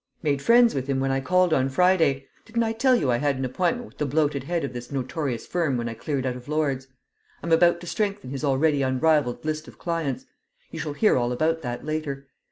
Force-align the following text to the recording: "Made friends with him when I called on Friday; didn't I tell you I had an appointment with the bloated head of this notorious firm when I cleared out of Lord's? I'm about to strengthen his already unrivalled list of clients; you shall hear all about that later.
"Made 0.23 0.41
friends 0.41 0.73
with 0.73 0.87
him 0.87 0.99
when 0.99 1.11
I 1.11 1.21
called 1.21 1.53
on 1.53 1.69
Friday; 1.69 2.25
didn't 2.43 2.63
I 2.63 2.73
tell 2.73 2.95
you 2.95 3.11
I 3.11 3.17
had 3.17 3.37
an 3.37 3.45
appointment 3.45 3.85
with 3.85 3.97
the 3.99 4.07
bloated 4.07 4.45
head 4.45 4.63
of 4.63 4.73
this 4.73 4.91
notorious 4.91 5.45
firm 5.45 5.77
when 5.77 5.87
I 5.87 5.93
cleared 5.93 6.25
out 6.25 6.35
of 6.35 6.47
Lord's? 6.47 6.87
I'm 7.43 7.51
about 7.51 7.79
to 7.81 7.85
strengthen 7.85 8.31
his 8.31 8.43
already 8.43 8.81
unrivalled 8.81 9.45
list 9.45 9.67
of 9.67 9.77
clients; 9.77 10.25
you 10.71 10.79
shall 10.79 10.93
hear 10.93 11.17
all 11.17 11.31
about 11.31 11.61
that 11.61 11.85
later. 11.85 12.25